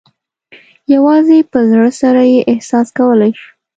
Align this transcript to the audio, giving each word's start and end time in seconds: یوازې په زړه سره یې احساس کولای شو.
یوازې 0.93 1.37
په 1.51 1.59
زړه 1.69 1.89
سره 2.01 2.21
یې 2.33 2.41
احساس 2.53 2.87
کولای 2.97 3.31
شو. 3.39 3.49